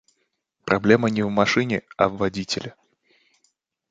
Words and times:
Проблема 0.63 1.11
не 1.11 1.21
в 1.23 1.29
машине, 1.29 1.83
а 1.95 2.07
в 2.09 2.17
водителе. 2.17 2.73